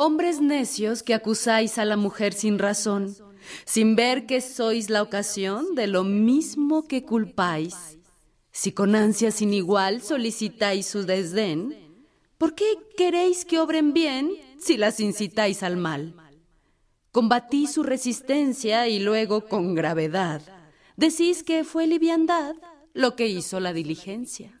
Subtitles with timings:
[0.00, 3.16] Hombres necios que acusáis a la mujer sin razón,
[3.64, 7.98] sin ver que sois la ocasión de lo mismo que culpáis.
[8.52, 11.74] Si con ansia sin igual solicitáis su desdén,
[12.38, 12.64] ¿por qué
[12.96, 14.30] queréis que obren bien
[14.60, 16.14] si las incitáis al mal?
[17.10, 20.42] Combatí su resistencia y luego con gravedad
[20.96, 22.54] decís que fue liviandad
[22.94, 24.57] lo que hizo la diligencia.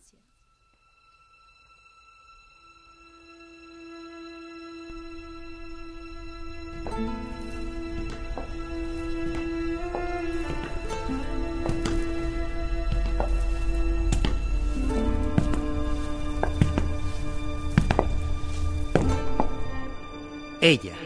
[20.60, 20.96] Ella.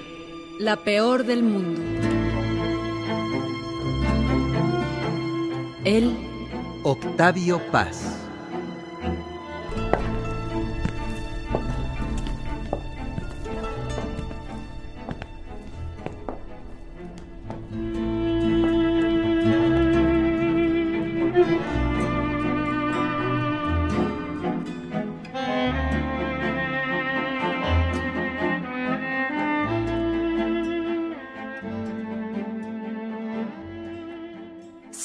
[0.58, 1.80] La peor del mundo.
[5.84, 6.16] Él.
[6.84, 8.22] Octavio Paz.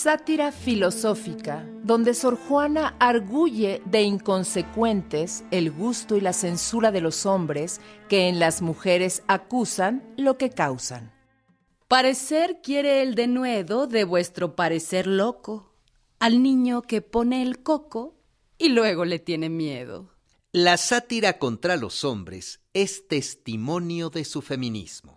[0.07, 7.25] Sátira filosófica, donde Sor Juana arguye de inconsecuentes el gusto y la censura de los
[7.25, 11.11] hombres que en las mujeres acusan lo que causan.
[11.89, 15.73] Parecer quiere el denuedo de vuestro parecer loco,
[16.19, 18.15] al niño que pone el coco
[18.57, 20.15] y luego le tiene miedo.
[20.53, 25.16] La sátira contra los hombres es testimonio de su feminismo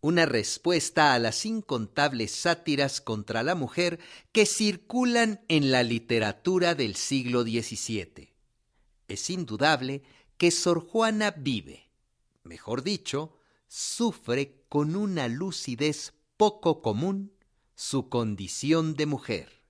[0.00, 3.98] una respuesta a las incontables sátiras contra la mujer
[4.32, 8.32] que circulan en la literatura del siglo XVII.
[9.08, 10.02] Es indudable
[10.38, 11.90] que Sor Juana vive,
[12.44, 13.36] mejor dicho,
[13.68, 17.32] sufre con una lucidez poco común
[17.74, 19.60] su condición de mujer.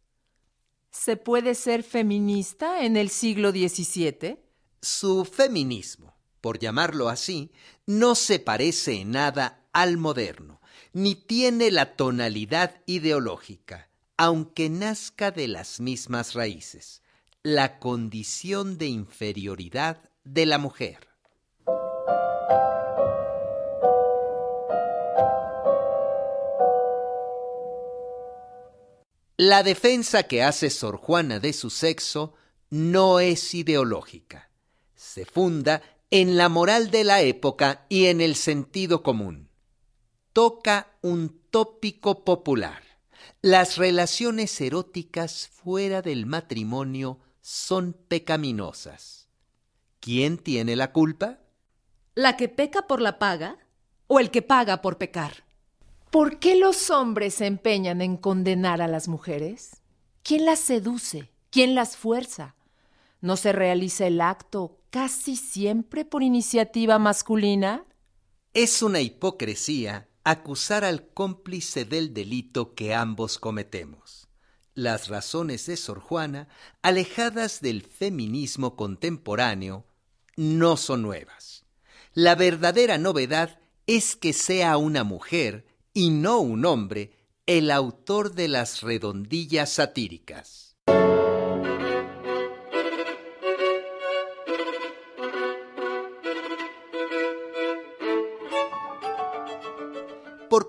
[0.91, 4.39] ¿Se puede ser feminista en el siglo XVII?
[4.83, 7.53] Su feminismo, por llamarlo así,
[7.87, 10.61] no se parece en nada al moderno,
[10.93, 17.03] ni tiene la tonalidad ideológica, aunque nazca de las mismas raíces,
[17.43, 21.09] la condición de inferioridad de la mujer.
[29.37, 32.35] La defensa que hace Sor Juana de su sexo
[32.69, 34.51] no es ideológica,
[34.95, 35.81] se funda
[36.11, 39.49] en la moral de la época y en el sentido común
[40.33, 42.83] toca un tópico popular.
[43.43, 49.29] Las relaciones eróticas fuera del matrimonio son pecaminosas.
[50.01, 51.39] ¿Quién tiene la culpa?
[52.15, 53.59] ¿La que peca por la paga
[54.09, 55.45] o el que paga por pecar?
[56.11, 59.81] ¿Por qué los hombres se empeñan en condenar a las mujeres?
[60.25, 61.31] ¿Quién las seduce?
[61.51, 62.57] ¿Quién las fuerza?
[63.21, 67.87] ¿No se realiza el acto casi siempre por iniciativa masculina?
[68.53, 74.29] Es una hipocresía acusar al cómplice del delito que ambos cometemos.
[74.75, 76.49] Las razones de Sor Juana,
[76.83, 79.87] alejadas del feminismo contemporáneo,
[80.37, 81.65] no son nuevas.
[82.13, 87.13] La verdadera novedad es que sea una mujer y no un hombre
[87.47, 90.77] el autor de las redondillas satíricas.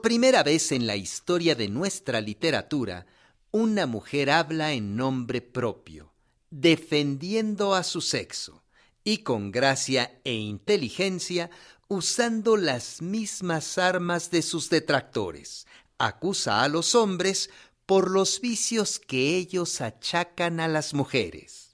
[0.01, 3.05] Primera vez en la historia de nuestra literatura,
[3.51, 6.11] una mujer habla en nombre propio,
[6.49, 8.63] defendiendo a su sexo,
[9.03, 11.51] y con gracia e inteligencia,
[11.87, 15.67] usando las mismas armas de sus detractores,
[15.99, 17.51] acusa a los hombres
[17.85, 21.70] por los vicios que ellos achacan a las mujeres.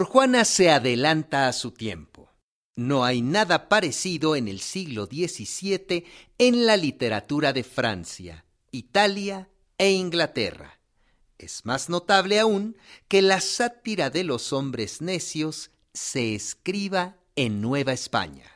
[0.00, 2.30] Juana se adelanta a su tiempo.
[2.74, 6.06] No hay nada parecido en el siglo XVII
[6.38, 10.80] en la literatura de Francia, Italia e Inglaterra.
[11.36, 12.76] Es más notable aún
[13.08, 18.50] que la sátira de los hombres necios se escriba en Nueva España.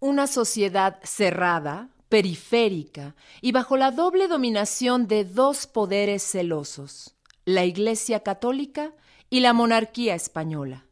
[0.00, 7.14] Una sociedad cerrada, periférica y bajo la doble dominación de dos poderes celosos,
[7.44, 8.92] la Iglesia Católica
[9.30, 10.86] y la monarquía española.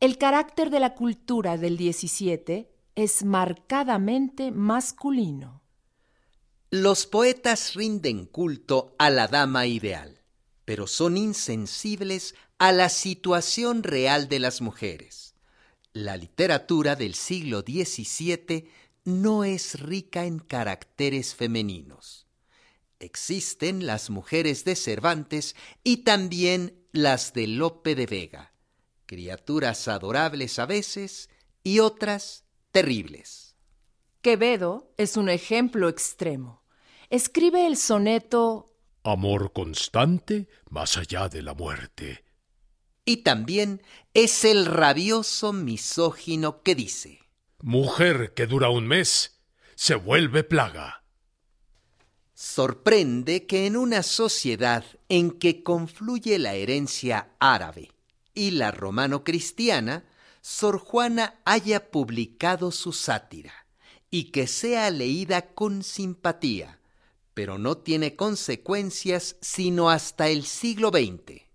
[0.00, 5.62] El carácter de la cultura del XVII es marcadamente masculino.
[6.70, 10.22] Los poetas rinden culto a la dama ideal,
[10.64, 15.34] pero son insensibles a la situación real de las mujeres.
[15.92, 18.68] La literatura del siglo XVII
[19.04, 22.26] no es rica en caracteres femeninos.
[22.98, 28.56] Existen las mujeres de Cervantes y también las de Lope de Vega
[29.06, 31.30] criaturas adorables a veces
[31.62, 33.56] y otras terribles.
[34.20, 36.64] Quevedo es un ejemplo extremo.
[37.08, 38.72] Escribe el soneto
[39.04, 42.24] Amor constante más allá de la muerte.
[43.04, 43.82] Y también
[44.14, 47.20] es el rabioso misógino que dice
[47.60, 49.40] Mujer que dura un mes
[49.76, 51.04] se vuelve plaga.
[52.38, 57.90] Sorprende que en una sociedad en que confluye la herencia árabe,
[58.34, 60.04] y la romano-cristiana,
[60.42, 63.54] Sor Juana haya publicado su sátira
[64.10, 66.78] y que sea leída con simpatía,
[67.32, 71.45] pero no tiene consecuencias sino hasta el siglo XX.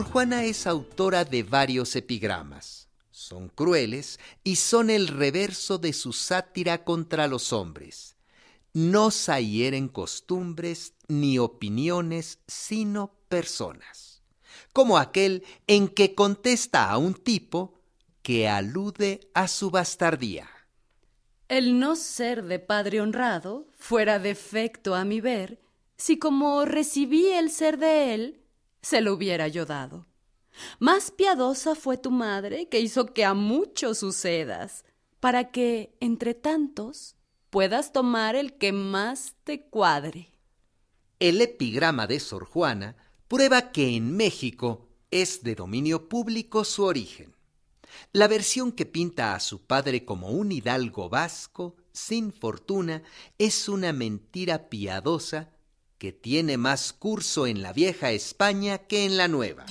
[0.00, 2.88] Juana es autora de varios epigramas.
[3.10, 8.16] Son crueles y son el reverso de su sátira contra los hombres.
[8.72, 14.22] No hieren costumbres ni opiniones, sino personas.
[14.72, 17.74] Como aquel en que contesta a un tipo
[18.22, 20.48] que alude a su bastardía.
[21.48, 25.60] El no ser de padre honrado fuera defecto a mi ver,
[25.98, 28.41] si como recibí el ser de él,
[28.82, 30.06] se lo hubiera yo dado.
[30.78, 34.84] Más piadosa fue tu madre que hizo que a muchos sucedas,
[35.20, 37.16] para que, entre tantos,
[37.48, 40.32] puedas tomar el que más te cuadre.
[41.20, 42.96] El epigrama de Sor Juana
[43.28, 47.34] prueba que en México es de dominio público su origen.
[48.12, 53.02] La versión que pinta a su padre como un hidalgo vasco, sin fortuna,
[53.38, 55.50] es una mentira piadosa
[56.02, 59.64] que tiene más curso en la vieja España que en la nueva.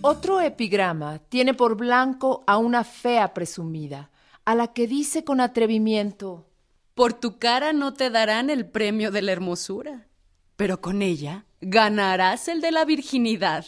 [0.00, 4.10] Otro epigrama tiene por blanco a una fea presumida,
[4.46, 6.48] a la que dice con atrevimiento
[6.94, 10.06] Por tu cara no te darán el premio de la hermosura,
[10.56, 13.66] pero con ella ganarás el de la virginidad.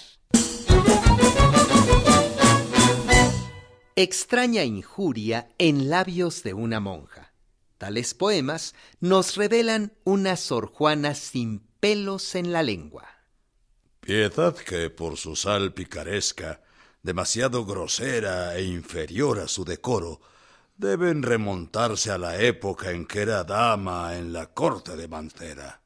[3.95, 7.35] Extraña injuria en labios de una monja.
[7.77, 13.07] Tales poemas nos revelan una Sor Juana sin pelos en la lengua.
[14.01, 16.63] Piedad que por su sal picaresca,
[17.03, 20.21] demasiado grosera e inferior a su decoro,
[20.77, 25.82] deben remontarse a la época en que era dama en la corte de Mancera.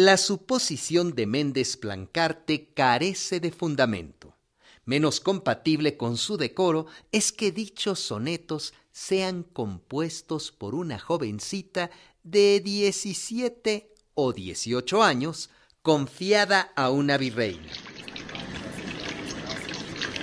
[0.00, 4.36] La suposición de Méndez Plancarte carece de fundamento.
[4.84, 11.90] Menos compatible con su decoro es que dichos sonetos sean compuestos por una jovencita
[12.22, 15.50] de 17 o 18 años
[15.82, 17.72] confiada a una virreina.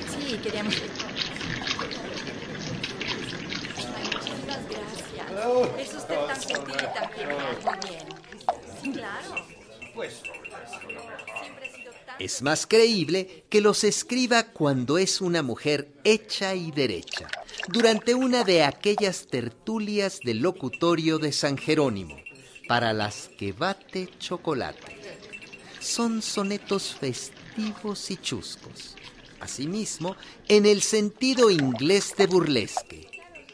[0.07, 0.73] Sí, queríamos...
[4.69, 5.79] gracias.
[5.79, 8.07] Es usted tan gentil y tan Muy bien.
[8.81, 9.54] Sí, claro.
[12.19, 17.27] Es más creíble que los escriba cuando es una mujer hecha y derecha,
[17.67, 22.15] durante una de aquellas tertulias del locutorio de San Jerónimo,
[22.67, 24.97] para las que bate chocolate.
[25.79, 28.95] Son sonetos festivos y chuscos.
[29.39, 30.15] Asimismo,
[30.47, 33.07] en el sentido inglés de burlesque,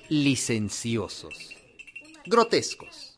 [0.07, 1.55] licenciosos,
[2.25, 3.17] grotescos.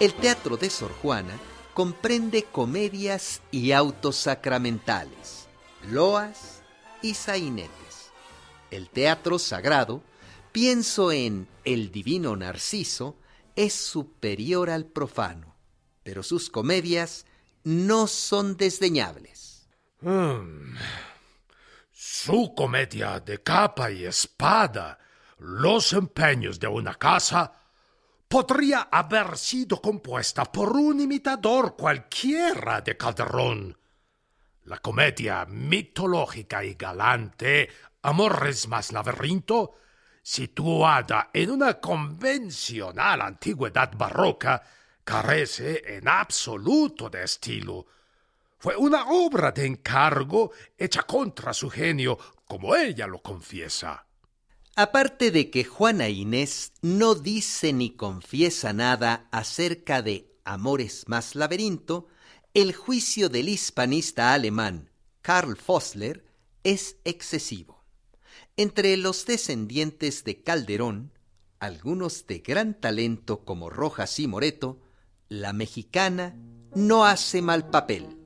[0.00, 1.38] El teatro de Sor Juana
[1.74, 5.46] comprende comedias y autos sacramentales,
[5.90, 6.62] loas
[7.02, 8.10] y sainetes.
[8.70, 10.02] El teatro sagrado,
[10.52, 13.18] pienso en El Divino Narciso,
[13.56, 15.54] es superior al profano,
[16.02, 17.26] pero sus comedias
[17.62, 19.68] no son desdeñables.
[20.00, 20.76] Hmm.
[21.92, 24.98] Su comedia de capa y espada,
[25.38, 27.59] Los empeños de una casa,
[28.30, 33.76] podría haber sido compuesta por un imitador cualquiera de Calderón.
[34.66, 37.68] La comedia mitológica y galante,
[38.02, 39.74] Amores más laberinto,
[40.22, 44.62] situada en una convencional antigüedad barroca,
[45.02, 47.84] carece en absoluto de estilo.
[48.58, 54.06] Fue una obra de encargo hecha contra su genio, como ella lo confiesa.
[54.76, 62.08] Aparte de que Juana Inés no dice ni confiesa nada acerca de Amores más laberinto,
[62.54, 64.90] el juicio del hispanista alemán
[65.22, 66.24] Karl Fossler
[66.64, 67.84] es excesivo.
[68.56, 71.12] Entre los descendientes de Calderón,
[71.58, 74.80] algunos de gran talento como Rojas y Moreto,
[75.28, 76.36] la mexicana
[76.74, 78.16] no hace mal papel.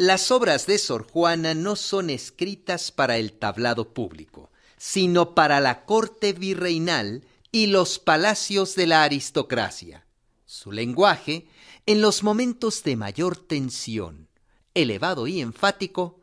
[0.00, 5.84] Las obras de Sor Juana no son escritas para el tablado público, sino para la
[5.86, 10.06] corte virreinal y los palacios de la aristocracia.
[10.46, 11.48] Su lenguaje,
[11.84, 14.28] en los momentos de mayor tensión,
[14.72, 16.20] elevado y enfático,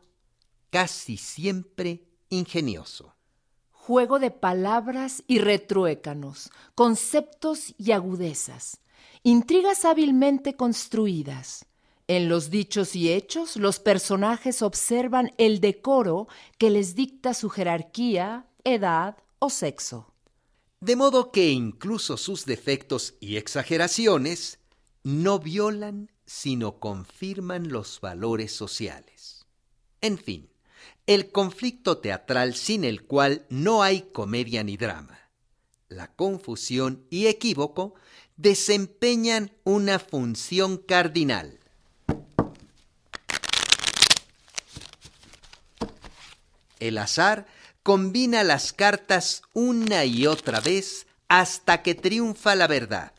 [0.70, 3.14] casi siempre ingenioso.
[3.72, 8.80] Juego de palabras y retruécanos, conceptos y agudezas,
[9.22, 11.66] intrigas hábilmente construidas,
[12.08, 18.46] en los dichos y hechos, los personajes observan el decoro que les dicta su jerarquía,
[18.64, 20.12] edad o sexo.
[20.80, 24.60] De modo que incluso sus defectos y exageraciones
[25.02, 29.46] no violan, sino confirman los valores sociales.
[30.00, 30.48] En fin,
[31.06, 35.18] el conflicto teatral sin el cual no hay comedia ni drama.
[35.88, 37.94] La confusión y equívoco
[38.36, 41.55] desempeñan una función cardinal
[46.80, 47.46] El azar
[47.82, 53.12] combina las cartas una y otra vez hasta que triunfa la verdad.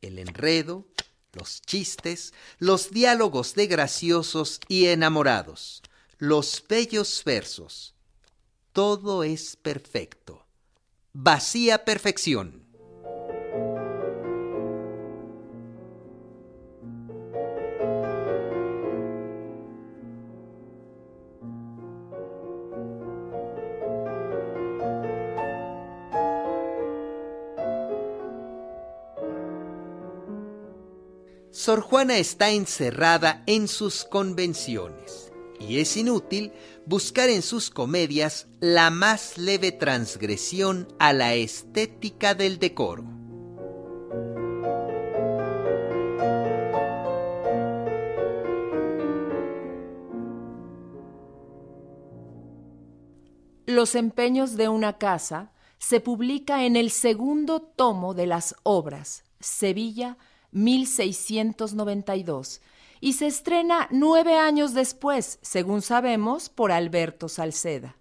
[0.00, 0.86] El enredo,
[1.32, 5.82] los chistes, los diálogos de graciosos y enamorados,
[6.18, 7.94] los bellos versos.
[8.72, 10.46] Todo es perfecto.
[11.12, 12.67] Vacía perfección.
[31.68, 36.50] Sor Juana está encerrada en sus convenciones y es inútil
[36.86, 43.04] buscar en sus comedias la más leve transgresión a la estética del decoro.
[53.66, 60.16] Los empeños de una casa se publica en el segundo tomo de las obras, Sevilla,
[60.52, 62.60] 1692,
[63.00, 67.98] y se estrena nueve años después, según sabemos, por Alberto Salceda.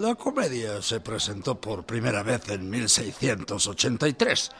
[0.00, 0.14] La
[0.80, 4.50] se presentó por primera vez en 1683,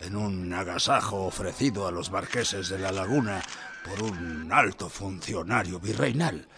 [0.00, 3.40] en un agasajo ofrecido a los marqueses de la laguna
[3.84, 6.48] por un alto funcionario virreinal,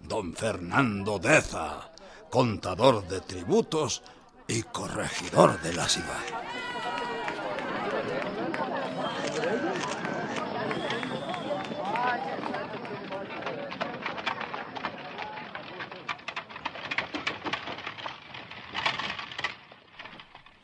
[0.00, 1.92] don Fernando Deza,
[2.30, 4.02] contador de tributos
[4.46, 6.47] y corregidor de la ciudad.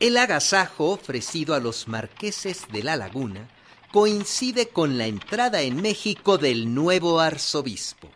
[0.05, 3.49] El agasajo ofrecido a los marqueses de la laguna
[3.91, 8.11] coincide con la entrada en México del nuevo arzobispo,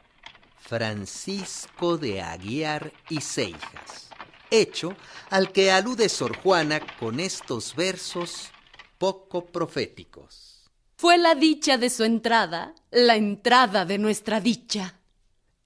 [0.60, 4.12] Francisco de Aguiar y Seijas.
[4.52, 4.96] hecho
[5.32, 8.52] al que alude Sor Juana con estos versos
[9.00, 10.70] poco proféticos.
[10.96, 15.00] Fue la dicha de su entrada, la entrada de nuestra dicha.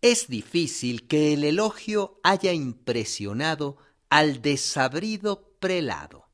[0.02, 3.76] Es difícil que el elogio haya impresionado
[4.10, 6.28] al desabrido prelado,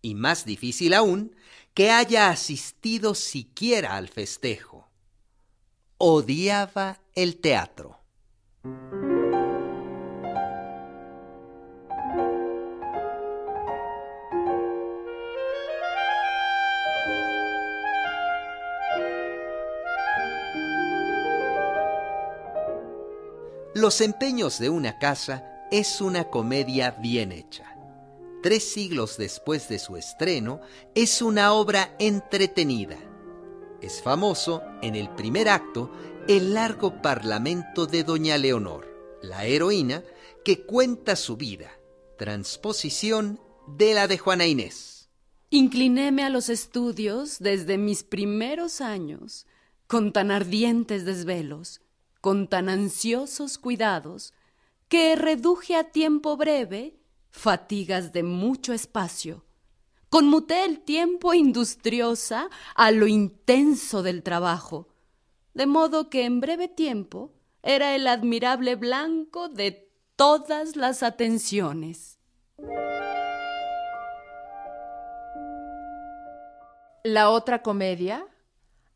[0.00, 1.36] y más difícil aún
[1.72, 4.88] que haya asistido siquiera al festejo.
[5.98, 8.00] Odiaba el teatro.
[23.76, 27.71] Los empeños de una casa es una comedia bien hecha.
[28.42, 30.60] Tres siglos después de su estreno,
[30.96, 32.98] es una obra entretenida.
[33.80, 35.92] Es famoso, en el primer acto,
[36.26, 38.88] el largo parlamento de Doña Leonor,
[39.22, 40.02] la heroína
[40.44, 41.70] que cuenta su vida,
[42.18, 45.08] transposición de la de Juana Inés.
[45.50, 49.46] Inclinéme a los estudios desde mis primeros años,
[49.86, 51.80] con tan ardientes desvelos,
[52.20, 54.34] con tan ansiosos cuidados,
[54.88, 57.01] que reduje a tiempo breve
[57.32, 59.44] fatigas de mucho espacio.
[60.08, 64.88] Conmuté el tiempo industriosa a lo intenso del trabajo,
[65.54, 72.18] de modo que en breve tiempo era el admirable blanco de todas las atenciones.
[77.04, 78.26] La otra comedia,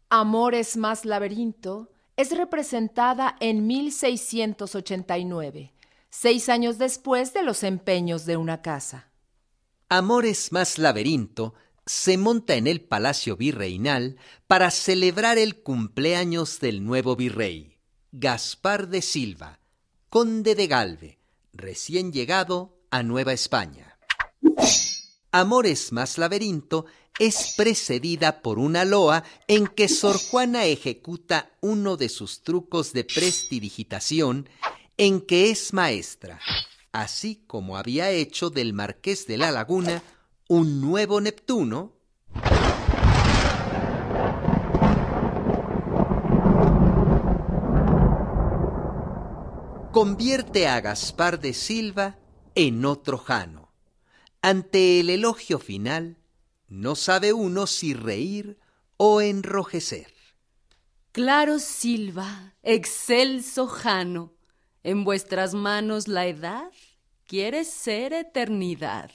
[0.08, 5.72] Amores más laberinto, es representada en 1689,
[6.10, 9.10] seis años después de los empeños de una casa.
[9.88, 11.54] Amores más laberinto
[11.86, 17.78] se monta en el Palacio Virreinal para celebrar el cumpleaños del nuevo virrey,
[18.10, 19.60] Gaspar de Silva,
[20.08, 21.18] conde de Galve,
[21.52, 23.98] recién llegado a Nueva España.
[25.30, 26.86] Amores más laberinto
[27.18, 33.04] es precedida por una loa en que Sor Juana ejecuta uno de sus trucos de
[33.04, 34.48] prestidigitación
[34.96, 36.40] en que es maestra,
[36.92, 40.02] así como había hecho del Marqués de la Laguna
[40.48, 41.92] un nuevo Neptuno,
[49.92, 52.18] convierte a Gaspar de Silva
[52.54, 53.72] en otro Jano.
[54.40, 56.18] Ante el elogio final,
[56.68, 58.58] no sabe uno si reír
[58.96, 60.12] o enrojecer.
[61.12, 64.35] Claro Silva, excelso Jano,
[64.86, 66.70] en vuestras manos la edad
[67.26, 69.10] quiere ser eternidad.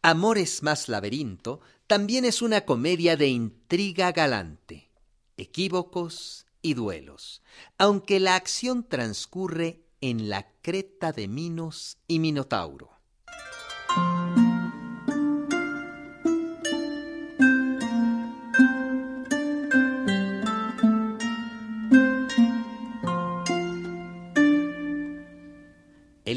[0.00, 4.90] Amores más laberinto también es una comedia de intriga galante,
[5.36, 7.42] equívocos y duelos,
[7.76, 12.95] aunque la acción transcurre en la creta de Minos y Minotauro.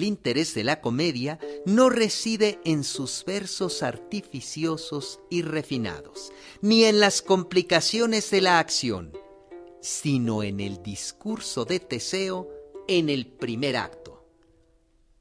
[0.10, 7.22] Interés de la comedia no reside en sus versos artificiosos y refinados, ni en las
[7.22, 9.14] complicaciones de la acción,
[9.82, 12.50] sino en el discurso de Teseo
[12.90, 14.10] en el primer acto.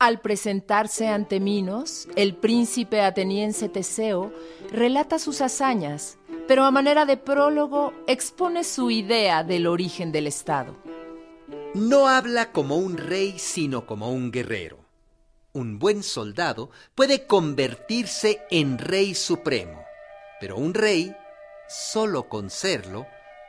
[0.00, 4.32] Al presentarse ante Minos, el príncipe ateniense Teseo
[4.70, 10.76] relata sus hazañas, pero a manera de prólogo expone su idea del origen del Estado.
[11.74, 14.78] No habla como un rey, sino como un guerrero.
[15.52, 19.84] Un buen soldado puede convertirse en rey supremo,
[20.40, 21.14] pero un rey,
[21.68, 23.06] solo con serlo,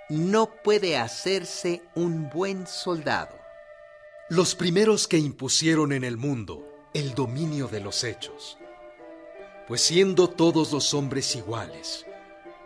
[0.09, 3.37] no puede hacerse un buen soldado.
[4.27, 8.57] Los primeros que impusieron en el mundo el dominio de los hechos,
[9.67, 12.05] pues siendo todos los hombres iguales,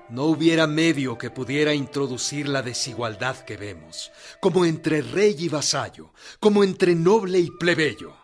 [0.09, 6.13] no hubiera medio que pudiera introducir la desigualdad que vemos, como entre rey y vasallo,
[6.39, 8.15] como entre noble y plebeyo.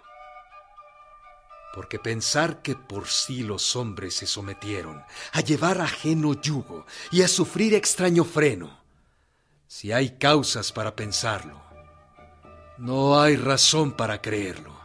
[1.74, 7.28] Porque pensar que por sí los hombres se sometieron a llevar ajeno yugo y a
[7.28, 8.84] sufrir extraño freno,
[9.68, 11.62] si hay causas para pensarlo,
[12.78, 14.78] no hay razón para creerlo.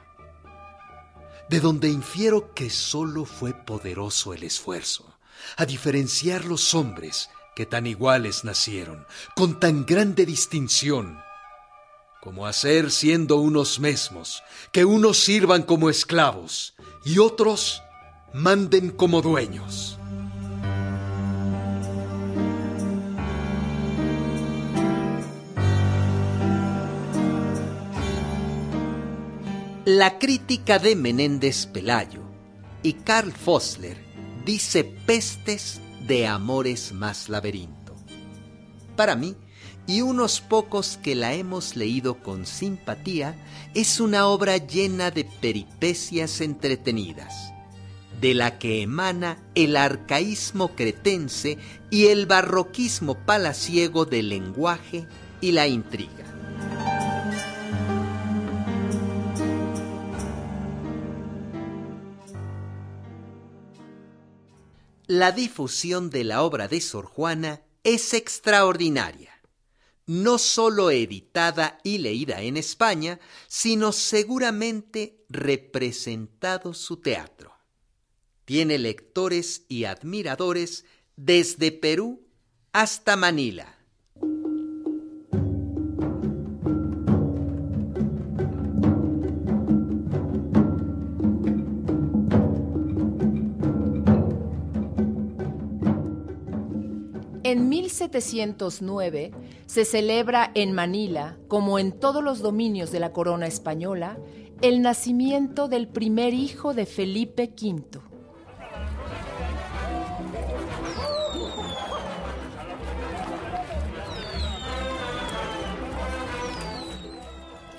[1.48, 5.13] De donde infiero que solo fue poderoso el esfuerzo
[5.56, 11.18] a diferenciar los hombres que tan iguales nacieron, con tan grande distinción,
[12.20, 17.82] como hacer siendo unos mismos, que unos sirvan como esclavos y otros
[18.32, 19.98] manden como dueños.
[29.84, 32.22] La crítica de Menéndez Pelayo
[32.82, 34.03] y Karl Fossler
[34.44, 37.94] dice pestes de Amores más laberinto.
[38.96, 39.36] Para mí,
[39.86, 43.36] y unos pocos que la hemos leído con simpatía,
[43.74, 47.52] es una obra llena de peripecias entretenidas,
[48.20, 51.58] de la que emana el arcaísmo cretense
[51.90, 55.06] y el barroquismo palaciego del lenguaje
[55.40, 56.33] y la intriga.
[65.16, 69.32] La difusión de la obra de Sor Juana es extraordinaria
[70.06, 77.54] no solo editada y leída en España, sino seguramente representado su teatro.
[78.44, 82.26] Tiene lectores y admiradores desde Perú
[82.72, 83.73] hasta Manila.
[97.54, 99.30] En 1709
[99.66, 104.18] se celebra en Manila, como en todos los dominios de la corona española,
[104.60, 108.00] el nacimiento del primer hijo de Felipe V.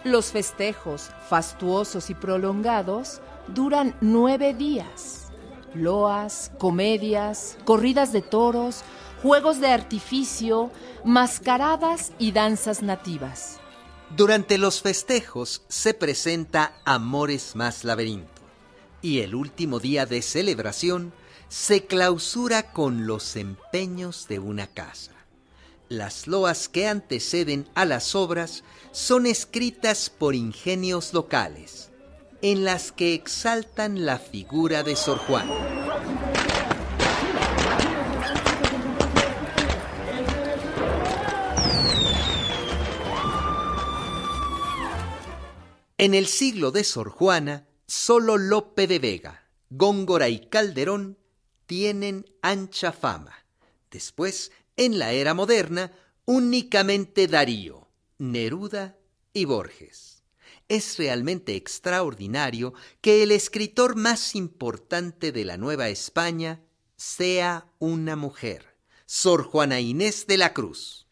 [0.05, 5.23] Los festejos, fastuosos y prolongados, duran nueve días.
[5.73, 8.85] Loas, comedias, corridas de toros,
[9.25, 10.69] juegos de artificio,
[11.03, 13.59] mascaradas y danzas nativas.
[14.15, 18.43] Durante los festejos se presenta Amores más laberinto
[19.01, 21.11] y el último día de celebración
[21.49, 25.13] se clausura con los empeños de una casa.
[25.89, 31.89] Las loas que anteceden a las obras son escritas por ingenios locales,
[32.43, 36.24] en las que exaltan la figura de Sor Juana.
[45.97, 51.17] En el siglo de Sor Juana, solo Lope de Vega, Góngora y Calderón
[51.67, 53.45] tienen ancha fama.
[53.89, 55.93] Después, en la era moderna,
[56.25, 58.97] únicamente Darío, Neruda
[59.31, 60.23] y Borges.
[60.67, 66.61] Es realmente extraordinario que el escritor más importante de la Nueva España
[66.97, 71.07] sea una mujer, Sor Juana Inés de la Cruz.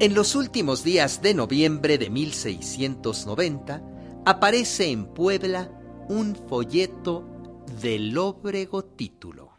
[0.00, 3.82] En los últimos días de noviembre de 1690
[4.24, 5.70] aparece en Puebla
[6.08, 7.28] un folleto
[7.82, 9.50] de lóbrego título.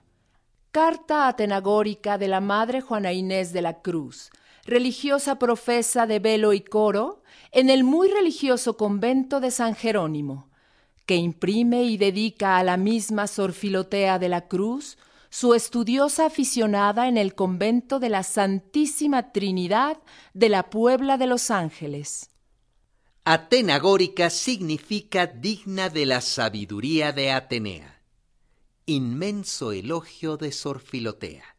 [0.71, 4.31] Carta atenagórica de la Madre Juana Inés de la Cruz,
[4.65, 10.49] religiosa profesa de velo y coro, en el muy religioso convento de San Jerónimo,
[11.05, 14.97] que imprime y dedica a la misma Sor Filotea de la Cruz
[15.31, 19.97] su estudiosa aficionada en el convento de la Santísima Trinidad
[20.33, 22.29] de la Puebla de Los Ángeles.
[23.23, 28.01] Atenagórica significa digna de la sabiduría de Atenea.
[28.85, 31.55] Inmenso elogio de Sor Filotea.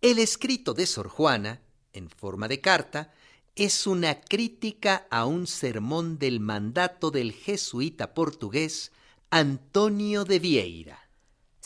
[0.00, 1.60] El escrito de Sor Juana,
[1.92, 3.12] en forma de carta,
[3.56, 8.92] es una crítica a un sermón del mandato del jesuita portugués
[9.28, 11.07] Antonio de Vieira.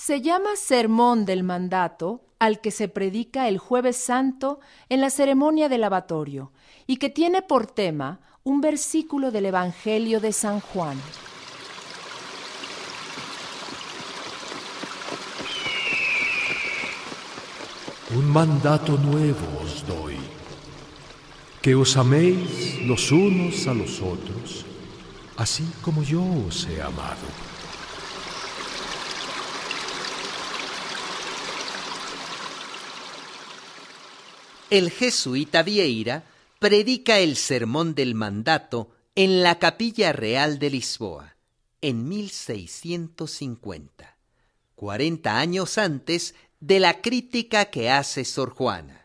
[0.04, 5.68] Se llama Sermón del Mandato al que se predica el jueves santo en la ceremonia
[5.68, 6.50] del lavatorio
[6.88, 11.00] y que tiene por tema un versículo del Evangelio de San Juan.
[18.16, 20.16] Un mandato nuevo os doy,
[21.62, 24.66] que os améis los unos a los otros,
[25.36, 27.51] así como yo os he amado.
[34.72, 36.24] El jesuita Vieira
[36.58, 41.36] predica el sermón del mandato en la Capilla Real de Lisboa
[41.82, 44.16] en 1650,
[44.74, 49.01] 40 años antes de la crítica que hace Sor Juana.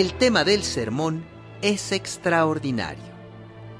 [0.00, 1.26] El tema del sermón
[1.60, 3.04] es extraordinario.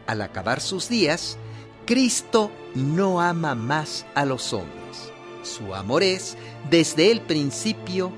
[0.06, 1.38] Al acabar sus días,
[1.86, 5.12] Cristo no ama más a los hombres.
[5.42, 6.36] Su amor es,
[6.68, 8.12] desde el principio,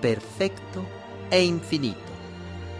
[0.00, 0.86] perfecto
[1.32, 1.98] e infinito.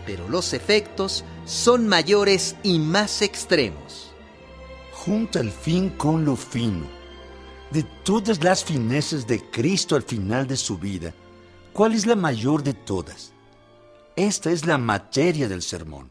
[0.07, 4.13] Pero los efectos son mayores y más extremos.
[4.93, 6.87] Junta el fin con lo fino.
[7.73, 11.13] De todas las finezas de Cristo al final de su vida,
[11.73, 13.33] ¿cuál es la mayor de todas?
[14.19, 16.11] Esta es la materia del sermón.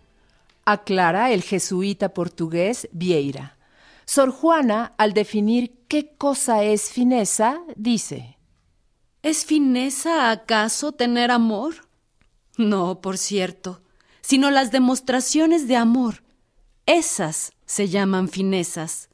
[0.63, 3.57] Aclara el jesuita portugués Vieira.
[4.05, 8.37] Sor Juana, al definir qué cosa es fineza, dice,
[9.23, 11.85] ¿Es fineza acaso tener amor?
[12.55, 13.81] No, por cierto,
[14.21, 16.23] sino las demostraciones de amor.
[16.85, 19.09] Esas se llaman finezas.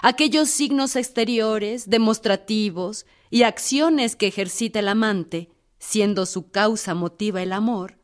[0.00, 7.52] Aquellos signos exteriores, demostrativos y acciones que ejercita el amante, siendo su causa motiva el
[7.52, 7.99] amor,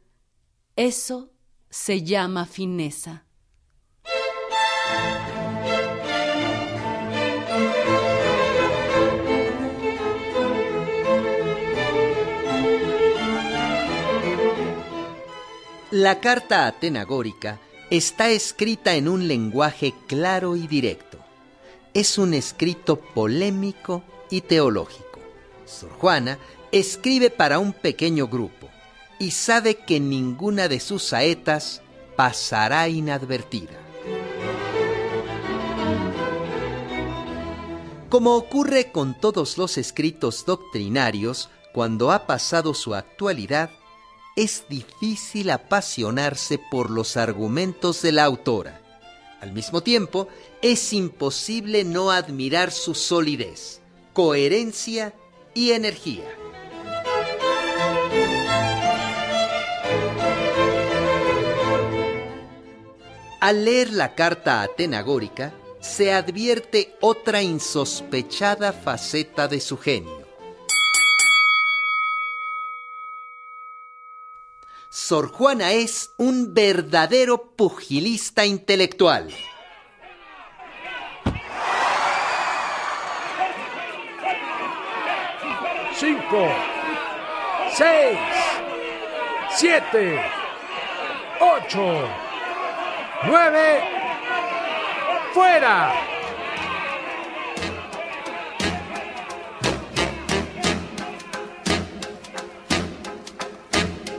[0.77, 1.31] eso
[1.71, 3.25] se llama fineza.
[15.91, 17.59] La carta atenagórica
[17.89, 21.19] está escrita en un lenguaje claro y directo.
[21.95, 25.21] Es un escrito polémico y teológico.
[25.65, 26.39] Sor Juana
[26.71, 28.69] escribe para un pequeño grupo
[29.19, 31.83] y sabe que ninguna de sus saetas
[32.17, 33.79] pasará inadvertida.
[38.09, 43.71] Como ocurre con todos los escritos doctrinarios, cuando ha pasado su actualidad,
[44.37, 48.81] es difícil apasionarse por los argumentos de la autora.
[49.41, 50.29] Al mismo tiempo,
[50.63, 53.81] es imposible no admirar su solidez,
[54.13, 55.15] coherencia
[55.55, 56.25] y energía.
[63.47, 70.27] Al leer la carta atenagórica, se advierte otra insospechada faceta de su genio.
[74.89, 79.33] Sor Juana es un verdadero pugilista intelectual.
[85.97, 86.49] Cinco,
[87.73, 88.19] seis,
[89.55, 90.21] siete,
[91.39, 92.26] ocho,
[93.25, 93.83] nueve,
[95.33, 95.93] fuera.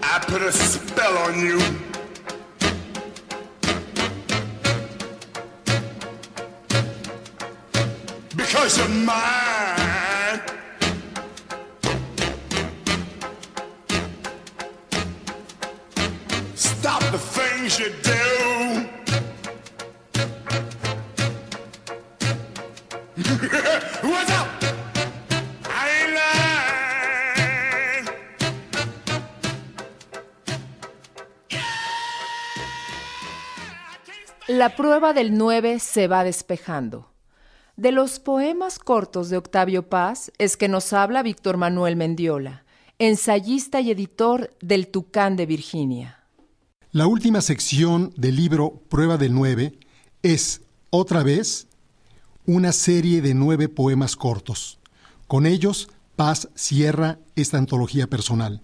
[0.04, 1.60] I put a spell on you.
[8.36, 10.42] Because you're mine.
[16.56, 18.37] Stop the things you do.
[34.58, 37.12] La prueba del 9 se va despejando.
[37.76, 42.66] De los poemas cortos de Octavio Paz es que nos habla Víctor Manuel Mendiola,
[42.98, 46.24] ensayista y editor del Tucán de Virginia.
[46.92, 49.78] La última sección del libro Prueba del 9
[50.24, 51.68] es, otra vez,
[52.48, 54.80] una serie de nueve poemas cortos.
[55.28, 58.64] Con ellos, Paz cierra esta antología personal.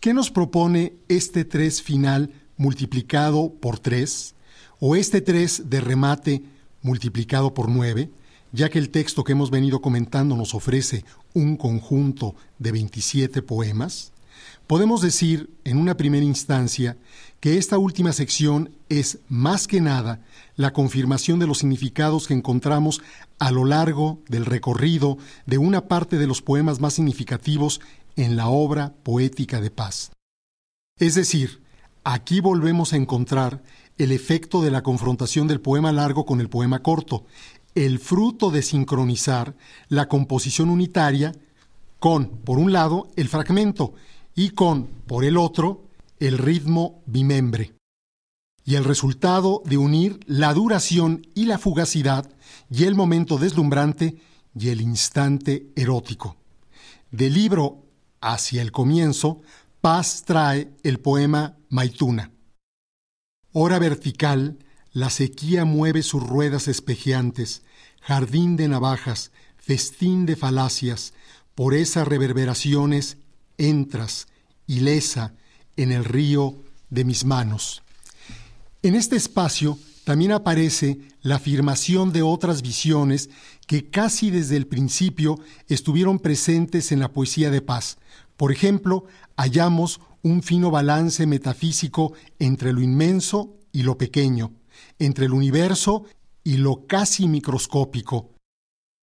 [0.00, 4.34] ¿Qué nos propone este 3 final multiplicado por 3
[4.80, 6.42] o este 3 de remate
[6.82, 8.10] multiplicado por 9,
[8.52, 14.12] ya que el texto que hemos venido comentando nos ofrece un conjunto de 27 poemas?
[14.66, 16.96] Podemos decir, en una primera instancia,
[17.40, 20.20] que esta última sección es, más que nada,
[20.56, 23.02] la confirmación de los significados que encontramos
[23.38, 27.80] a lo largo del recorrido de una parte de los poemas más significativos
[28.16, 30.12] en la obra poética de paz.
[30.98, 31.60] Es decir,
[32.04, 33.62] aquí volvemos a encontrar
[33.98, 37.24] el efecto de la confrontación del poema largo con el poema corto,
[37.74, 39.56] el fruto de sincronizar
[39.88, 41.32] la composición unitaria
[41.98, 43.94] con, por un lado, el fragmento
[44.34, 45.84] y con, por el otro,
[46.20, 47.74] el ritmo bimembre.
[48.64, 52.30] Y el resultado de unir la duración y la fugacidad
[52.70, 54.16] y el momento deslumbrante
[54.58, 56.36] y el instante erótico.
[57.10, 57.82] Del libro
[58.20, 59.42] Hacia el comienzo,
[59.80, 62.33] Paz trae el poema Maituna.
[63.56, 64.58] Hora vertical,
[64.92, 67.62] la sequía mueve sus ruedas espejeantes,
[68.00, 71.14] jardín de navajas, festín de falacias,
[71.54, 73.16] por esas reverberaciones
[73.56, 74.26] entras,
[74.66, 75.34] ilesa,
[75.76, 76.56] en el río
[76.90, 77.84] de mis manos.
[78.82, 83.30] En este espacio también aparece la afirmación de otras visiones
[83.68, 85.38] que casi desde el principio
[85.68, 87.98] estuvieron presentes en la poesía de paz.
[88.36, 89.04] Por ejemplo,
[89.36, 94.52] hallamos un fino balance metafísico entre lo inmenso y lo pequeño,
[94.98, 96.06] entre el universo
[96.42, 98.32] y lo casi microscópico.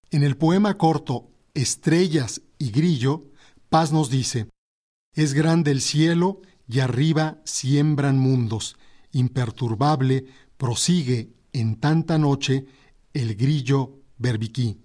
[0.10, 3.32] En el poema corto Estrellas y Grillo,
[3.70, 4.50] Paz nos dice,
[5.14, 8.78] Es grande el cielo y arriba siembran mundos,
[9.12, 10.26] imperturbable
[10.58, 12.66] prosigue en tanta noche
[13.14, 14.80] el grillo berbiquí.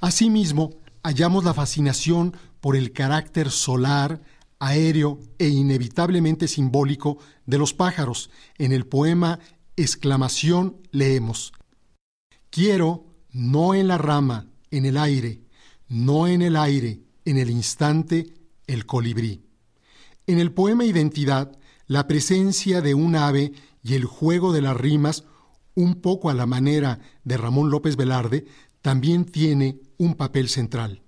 [0.00, 0.70] Asimismo,
[1.02, 4.22] hallamos la fascinación por el carácter solar,
[4.62, 8.30] aéreo e inevitablemente simbólico de los pájaros.
[8.58, 9.40] En el poema
[9.76, 11.52] Exclamación leemos,
[12.48, 15.42] Quiero, no en la rama, en el aire,
[15.88, 18.34] no en el aire, en el instante,
[18.68, 19.42] el colibrí.
[20.28, 25.24] En el poema Identidad, la presencia de un ave y el juego de las rimas,
[25.74, 28.46] un poco a la manera de Ramón López Velarde,
[28.80, 31.02] también tiene un papel central.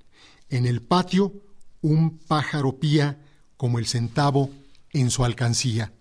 [0.49, 1.35] En el patio,
[1.83, 3.21] un pájaro pía
[3.64, 4.50] como el centavo
[4.92, 5.94] en su alcancía.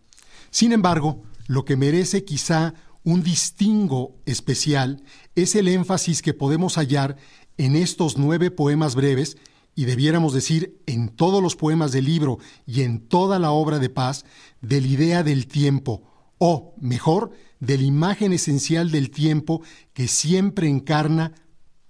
[0.51, 2.73] Sin embargo, lo que merece quizá
[3.05, 5.01] un distingo especial
[5.35, 7.15] es el énfasis que podemos hallar
[7.57, 9.37] en estos nueve poemas breves,
[9.75, 13.89] y debiéramos decir en todos los poemas del libro y en toda la obra de
[13.89, 14.25] paz,
[14.59, 16.03] de la idea del tiempo,
[16.39, 19.61] o, mejor, de la imagen esencial del tiempo
[19.93, 21.31] que siempre encarna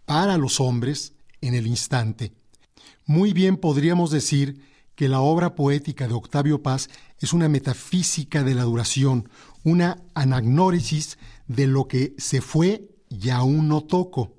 [0.05, 2.31] para los hombres en el instante.
[3.07, 8.56] Muy bien podríamos decir que la obra poética de Octavio Paz es una metafísica de
[8.56, 9.29] la duración,
[9.63, 14.36] una anagnórisis de lo que se fue y aún no toco,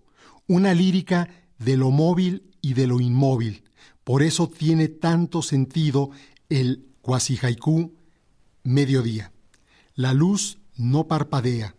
[0.46, 3.64] una lírica de lo móvil y de lo inmóvil.
[4.04, 6.10] Por eso tiene tanto sentido
[6.48, 7.94] el cuasi haiku
[8.62, 9.32] mediodía.
[9.94, 11.76] La luz no parpadea,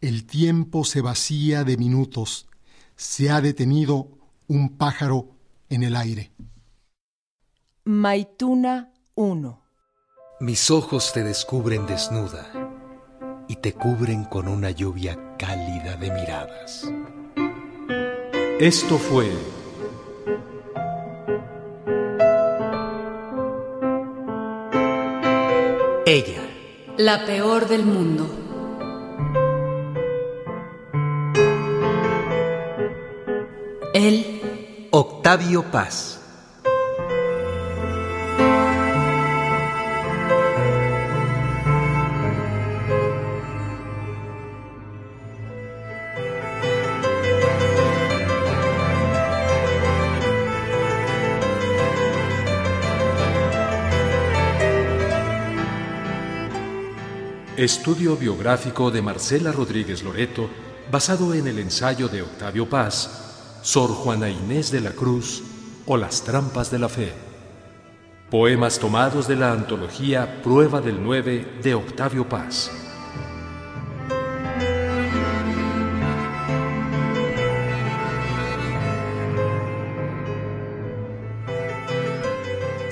[0.00, 2.46] el tiempo se vacía de minutos,
[2.96, 5.30] se ha detenido un pájaro
[5.70, 6.32] en el aire.
[7.86, 9.62] Maituna 1
[10.40, 12.50] Mis ojos te descubren desnuda
[13.46, 16.90] y te cubren con una lluvia cálida de miradas.
[18.58, 19.30] Esto fue
[26.06, 26.40] Ella
[26.96, 28.26] La peor del mundo.
[33.92, 36.23] Él, Octavio Paz.
[57.64, 60.50] Estudio biográfico de Marcela Rodríguez Loreto,
[60.92, 65.42] basado en el ensayo de Octavio Paz, Sor Juana Inés de la Cruz
[65.86, 67.14] o Las Trampas de la Fe.
[68.30, 72.70] Poemas tomados de la antología Prueba del 9 de Octavio Paz.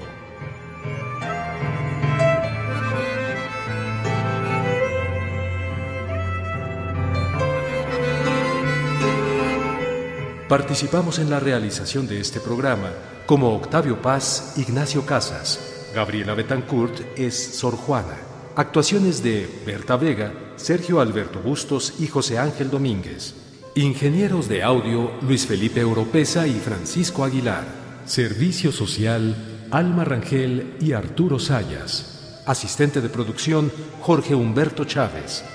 [10.48, 12.94] Participamos en la realización de este programa
[13.26, 18.18] como Octavio Paz, Ignacio Casas, Gabriela Betancourt es Sor Juana.
[18.58, 23.34] Actuaciones de Berta Vega, Sergio Alberto Bustos y José Ángel Domínguez.
[23.76, 27.64] Ingenieros de audio Luis Felipe Europeza y Francisco Aguilar.
[28.06, 32.42] Servicio social Alma Rangel y Arturo Sayas.
[32.46, 33.72] Asistente de producción
[34.02, 35.46] Jorge Humberto Chávez.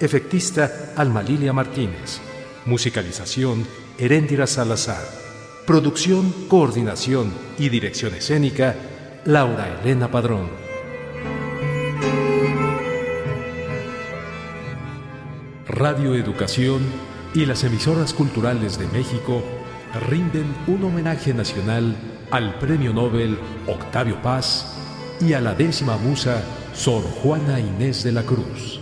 [0.00, 2.20] Efectista Alma Lilia Martínez.
[2.64, 3.66] Musicalización
[3.98, 5.04] Heréndira Salazar.
[5.66, 8.74] Producción, coordinación y dirección escénica
[9.26, 10.48] Laura Elena Padrón.
[15.68, 16.80] Radio Educación
[17.34, 19.42] y las emisoras culturales de México
[20.08, 21.94] rinden un homenaje nacional
[22.30, 24.74] al Premio Nobel Octavio Paz
[25.20, 26.42] y a la décima musa
[26.72, 28.79] Sor Juana Inés de la Cruz.